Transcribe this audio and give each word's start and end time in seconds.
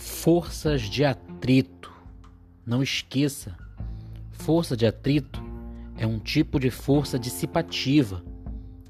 Forças 0.00 0.80
de 0.80 1.04
atrito. 1.04 1.92
Não 2.64 2.82
esqueça, 2.82 3.54
força 4.30 4.74
de 4.74 4.86
atrito 4.86 5.42
é 5.98 6.06
um 6.06 6.18
tipo 6.18 6.58
de 6.58 6.70
força 6.70 7.18
dissipativa. 7.18 8.24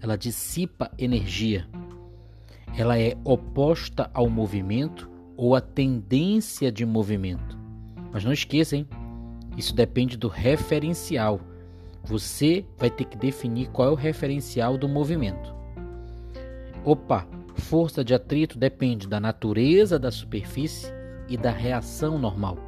Ela 0.01 0.17
dissipa 0.17 0.89
energia. 0.97 1.69
Ela 2.79 2.97
é 2.97 3.17
oposta 3.25 4.09
ao 4.15 4.31
movimento 4.31 5.11
ou 5.37 5.57
à 5.57 5.61
tendência 5.61 6.71
de 6.71 6.87
movimento. 6.87 7.59
Mas 8.13 8.25
não 8.25 8.33
esqueça, 8.33 8.77
hein? 8.77 8.87
Isso 9.57 9.75
depende 9.75 10.17
do 10.17 10.29
referencial. 10.29 11.41
Você 12.05 12.65
vai 12.79 12.89
ter 12.89 13.05
que 13.05 13.19
definir 13.19 13.69
qual 13.71 13.89
é 13.89 13.91
o 13.91 13.97
referencial 13.97 14.79
do 14.79 14.89
movimento. 14.89 15.53
Opa, 16.85 17.27
força 17.57 18.05
de 18.05 18.15
atrito 18.15 18.57
depende 18.57 19.09
da 19.09 19.19
natureza 19.19 19.99
da 19.99 20.13
superfície 20.13 21.00
e 21.31 21.37
da 21.37 21.51
reação 21.51 22.19
normal. 22.19 22.59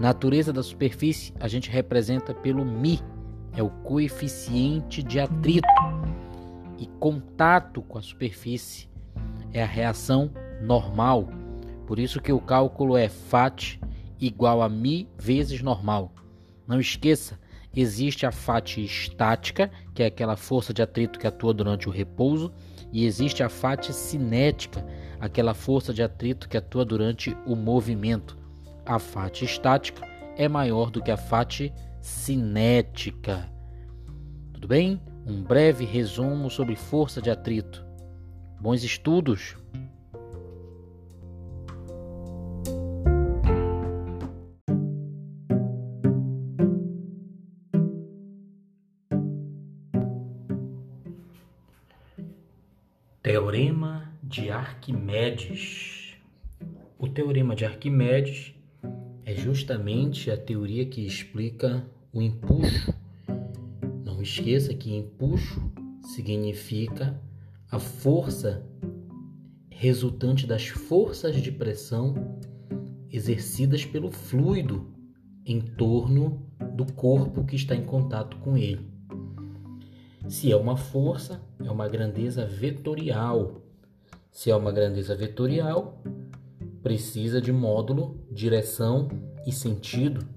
Natureza 0.00 0.52
da 0.52 0.62
superfície 0.62 1.32
a 1.38 1.46
gente 1.46 1.70
representa 1.70 2.34
pelo 2.34 2.64
Mi, 2.64 3.00
é 3.54 3.62
o 3.62 3.70
coeficiente 3.70 5.02
de 5.02 5.20
atrito. 5.20 5.68
E 6.78 6.86
contato 6.98 7.80
com 7.82 7.98
a 7.98 8.02
superfície 8.02 8.88
é 9.52 9.62
a 9.62 9.66
reação 9.66 10.30
normal. 10.60 11.28
Por 11.86 11.98
isso 11.98 12.20
que 12.20 12.32
o 12.32 12.40
cálculo 12.40 12.96
é 12.96 13.08
FAT 13.08 13.78
igual 14.18 14.62
a 14.62 14.68
Mi 14.68 15.08
vezes 15.18 15.62
normal. 15.62 16.12
Não 16.66 16.80
esqueça, 16.80 17.38
existe 17.74 18.26
a 18.26 18.32
FAT 18.32 18.78
estática, 18.78 19.70
que 19.94 20.02
é 20.02 20.06
aquela 20.06 20.36
força 20.36 20.74
de 20.74 20.82
atrito 20.82 21.18
que 21.18 21.26
atua 21.26 21.54
durante 21.54 21.88
o 21.88 21.92
repouso, 21.92 22.52
e 22.92 23.04
existe 23.04 23.42
a 23.42 23.48
FAT 23.48 23.92
cinética, 23.92 24.84
aquela 25.20 25.54
força 25.54 25.92
de 25.92 26.02
atrito 26.02 26.48
que 26.48 26.56
atua 26.56 26.84
durante 26.84 27.36
o 27.46 27.54
movimento. 27.54 28.36
A 28.84 28.98
FAT 28.98 29.42
estática 29.42 30.06
é 30.36 30.48
maior 30.48 30.90
do 30.90 31.02
que 31.02 31.10
a 31.10 31.16
FAT 31.16 31.72
cinética. 32.00 33.50
Tudo 34.52 34.68
bem? 34.68 35.00
Um 35.26 35.42
breve 35.42 35.84
resumo 35.84 36.50
sobre 36.50 36.76
força 36.76 37.20
de 37.20 37.30
atrito. 37.30 37.84
Bons 38.60 38.84
estudos! 38.84 39.56
Teorema 53.22 53.95
de 54.28 54.50
Arquimedes. 54.50 56.16
O 56.98 57.06
teorema 57.08 57.54
de 57.54 57.64
Arquimedes 57.64 58.54
é 59.24 59.34
justamente 59.34 60.30
a 60.30 60.36
teoria 60.36 60.84
que 60.84 61.06
explica 61.06 61.88
o 62.12 62.20
empuxo. 62.20 62.92
Não 64.04 64.20
esqueça 64.20 64.74
que 64.74 64.94
empuxo 64.94 65.70
significa 66.02 67.20
a 67.70 67.78
força 67.78 68.66
resultante 69.70 70.46
das 70.46 70.66
forças 70.66 71.36
de 71.36 71.52
pressão 71.52 72.38
exercidas 73.10 73.84
pelo 73.84 74.10
fluido 74.10 74.92
em 75.44 75.60
torno 75.60 76.44
do 76.74 76.92
corpo 76.92 77.44
que 77.44 77.54
está 77.54 77.76
em 77.76 77.84
contato 77.84 78.36
com 78.38 78.56
ele. 78.56 78.90
Se 80.28 80.50
é 80.50 80.56
uma 80.56 80.76
força, 80.76 81.40
é 81.60 81.70
uma 81.70 81.88
grandeza 81.88 82.44
vetorial. 82.44 83.65
Se 84.36 84.50
é 84.50 84.54
uma 84.54 84.70
grandeza 84.70 85.16
vetorial, 85.16 85.98
precisa 86.82 87.40
de 87.40 87.50
módulo, 87.50 88.20
direção 88.30 89.08
e 89.46 89.50
sentido. 89.50 90.28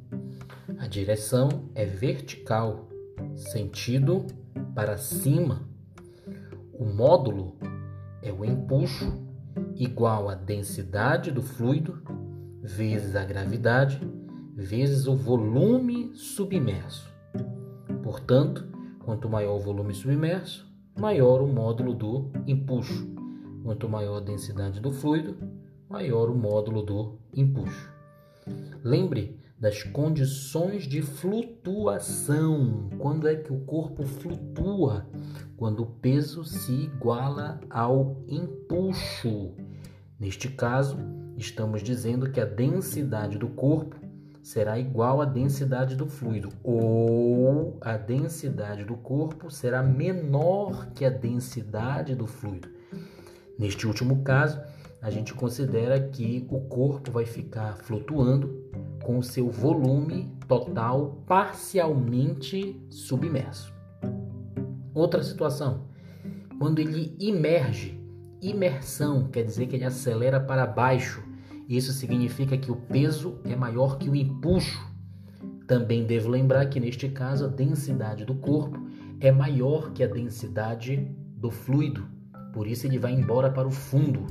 A 0.78 0.88
direção 0.88 1.70
é 1.76 1.84
vertical, 1.84 2.88
sentido 3.36 4.26
para 4.74 4.96
cima. 4.96 5.68
O 6.72 6.86
módulo 6.86 7.58
é 8.22 8.32
o 8.32 8.46
empuxo 8.46 9.22
igual 9.76 10.30
a 10.30 10.34
densidade 10.34 11.30
do 11.30 11.42
fluido 11.42 12.02
vezes 12.62 13.18
a 13.18 13.26
gravidade 13.26 14.00
vezes 14.56 15.08
o 15.08 15.16
volume 15.18 16.16
submerso. 16.16 17.06
Portanto, 18.02 18.66
Quanto 19.04 19.28
maior 19.28 19.56
o 19.56 19.60
volume 19.60 19.92
submerso, 19.92 20.68
maior 20.96 21.42
o 21.42 21.48
módulo 21.48 21.96
do 21.96 22.31
empuxo. 22.46 23.19
Quanto 23.69 23.88
maior 23.88 24.18
a 24.18 24.19
densidade 24.19 24.80
do 24.80 24.91
fluido, 24.91 25.38
maior 25.88 26.28
o 26.28 26.35
módulo 26.35 26.81
do 26.81 27.19
empuxo. 27.31 27.94
Lembre 28.84 29.40
das 29.59 29.84
condições 29.84 30.88
de 30.88 31.03
flutuação. 31.03 32.90
Quando 32.97 33.28
é 33.28 33.35
que 33.35 33.53
o 33.53 33.59
corpo 33.59 34.03
flutua? 34.07 35.06
Quando 35.56 35.84
o 35.84 35.85
peso 35.85 36.44
se 36.44 36.72
iguala 36.72 37.59
ao 37.69 38.24
empuxo. 38.28 39.52
Neste 40.19 40.50
caso, 40.50 40.97
estamos 41.38 41.84
dizendo 41.84 42.31
que 42.31 42.41
a 42.41 42.46
densidade 42.46 43.38
do 43.38 43.50
corpo 43.50 43.97
será 44.41 44.80
igual 44.80 45.22
à 45.22 45.25
densidade 45.25 45.96
do 45.96 46.07
fluido, 46.07 46.50
ou 46.63 47.78
a 47.81 47.97
densidade 47.97 48.84
do 48.84 48.97
corpo 48.97 49.51
será 49.51 49.84
menor 49.84 50.88
que 50.96 51.06
a 51.06 51.09
densidade 51.12 52.16
do 52.16 52.25
fluido. 52.25 52.79
Neste 53.59 53.86
último 53.86 54.24
caso, 54.24 54.59
a 55.02 55.12
gente 55.12 55.34
considera 55.34 56.00
que 56.00 56.47
o 56.50 56.62
corpo 56.62 57.12
vai 57.12 57.25
ficar 57.25 57.78
flutuando 57.78 58.72
com 59.03 59.20
o 59.20 59.24
seu 59.24 59.50
volume 59.50 60.34
total 60.47 61.24
parcialmente 61.28 62.81
submerso. 62.90 63.74
Outra 64.94 65.22
situação, 65.22 65.90
quando 66.58 66.80
ele 66.80 67.16
imerge, 67.19 68.02
imersão 68.42 69.28
quer 69.28 69.44
dizer 69.44 69.68
que 69.68 69.75
ele 69.75 69.86
acelera 69.86 70.40
para 70.40 70.66
baixo 70.66 71.30
isso 71.69 71.94
significa 71.94 72.58
que 72.58 72.72
o 72.72 72.75
peso 72.75 73.38
é 73.44 73.56
maior 73.56 74.00
que 74.00 74.09
o 74.09 74.16
empuxo. 74.16 74.84
Também 75.68 76.03
devo 76.03 76.28
lembrar 76.28 76.66
que 76.66 76.80
neste 76.80 77.08
caso 77.09 77.46
a 77.46 77.48
densidade 77.48 78.25
do 78.25 78.34
corpo 78.34 78.90
é 79.19 79.31
maior 79.31 79.94
que 79.94 80.03
a 80.03 80.08
densidade 80.08 81.08
do 81.38 81.52
fluido, 81.52 82.03
por 82.54 82.68
isso 82.68 82.88
ele 82.88 82.98
vai 82.98 83.14
embora 83.14 83.50
para 83.50 83.68
o 83.68 83.72
fundo. 83.72 84.28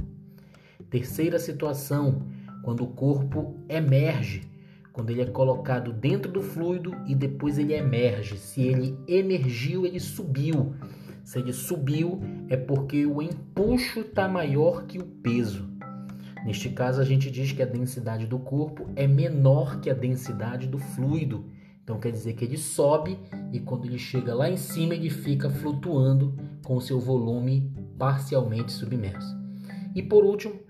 Terceira 0.90 1.38
situação, 1.38 2.22
quando 2.62 2.82
o 2.82 2.88
corpo 2.88 3.56
emerge, 3.68 4.42
quando 4.92 5.10
ele 5.10 5.22
é 5.22 5.26
colocado 5.26 5.92
dentro 5.92 6.32
do 6.32 6.42
fluido 6.42 6.92
e 7.06 7.14
depois 7.14 7.58
ele 7.58 7.72
emerge. 7.72 8.36
Se 8.36 8.62
ele 8.62 8.98
emergiu, 9.06 9.86
ele 9.86 10.00
subiu. 10.00 10.74
Se 11.22 11.38
ele 11.38 11.52
subiu, 11.52 12.20
é 12.48 12.56
porque 12.56 13.06
o 13.06 13.22
empuxo 13.22 14.00
está 14.00 14.26
maior 14.26 14.86
que 14.86 14.98
o 14.98 15.04
peso. 15.04 15.68
Neste 16.44 16.70
caso, 16.70 17.00
a 17.00 17.04
gente 17.04 17.30
diz 17.30 17.52
que 17.52 17.62
a 17.62 17.66
densidade 17.66 18.26
do 18.26 18.38
corpo 18.38 18.88
é 18.96 19.06
menor 19.06 19.80
que 19.80 19.90
a 19.90 19.94
densidade 19.94 20.66
do 20.66 20.78
fluido. 20.78 21.44
Então 21.84 22.00
quer 22.00 22.10
dizer 22.10 22.34
que 22.34 22.44
ele 22.44 22.58
sobe 22.58 23.18
e 23.52 23.60
quando 23.60 23.86
ele 23.86 23.98
chega 23.98 24.34
lá 24.34 24.50
em 24.50 24.56
cima, 24.56 24.94
ele 24.94 25.10
fica 25.10 25.48
flutuando 25.48 26.34
com 26.64 26.80
seu 26.80 26.98
volume 26.98 27.72
parcialmente 27.98 28.72
submerso. 28.72 29.36
E 29.94 30.02
por 30.02 30.24
último, 30.24 30.60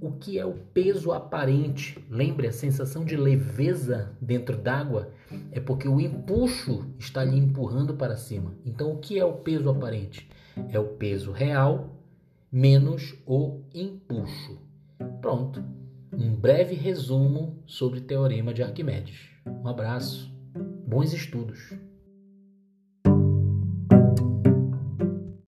o 0.00 0.12
que 0.12 0.38
é 0.38 0.44
o 0.44 0.54
peso 0.54 1.12
aparente? 1.12 1.98
Lembre 2.10 2.46
a 2.48 2.52
sensação 2.52 3.04
de 3.04 3.16
leveza 3.16 4.12
dentro 4.20 4.56
d'água 4.56 5.10
é 5.50 5.60
porque 5.60 5.88
o 5.88 6.00
empuxo 6.00 6.86
está 6.98 7.24
lhe 7.24 7.38
empurrando 7.38 7.94
para 7.94 8.16
cima. 8.16 8.54
Então, 8.64 8.92
o 8.92 8.98
que 8.98 9.18
é 9.18 9.24
o 9.24 9.34
peso 9.34 9.70
aparente? 9.70 10.28
É 10.70 10.78
o 10.78 10.88
peso 10.88 11.32
real 11.32 11.96
menos 12.50 13.14
o 13.26 13.62
empuxo. 13.74 14.60
Pronto, 15.20 15.64
um 16.12 16.34
breve 16.34 16.74
resumo 16.74 17.62
sobre 17.66 18.00
o 18.00 18.02
Teorema 18.02 18.52
de 18.52 18.62
Arquimedes. 18.62 19.30
Um 19.46 19.66
abraço, 19.66 20.30
bons 20.86 21.12
estudos! 21.12 21.72